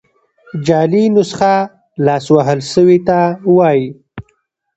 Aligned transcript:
جعلي 0.65 1.03
نسخه 1.17 1.55
لاس 2.05 2.25
وهل 2.35 2.59
سوي 2.73 2.97
ته 3.07 3.19
وايي. 3.55 3.87